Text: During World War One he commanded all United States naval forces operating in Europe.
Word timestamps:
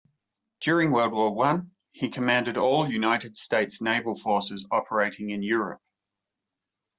During 0.61 0.89
World 0.89 1.11
War 1.13 1.31
One 1.31 1.73
he 1.91 2.09
commanded 2.09 2.57
all 2.57 2.89
United 2.89 3.37
States 3.37 3.81
naval 3.81 4.15
forces 4.15 4.65
operating 4.71 5.29
in 5.29 5.43
Europe. 5.43 5.79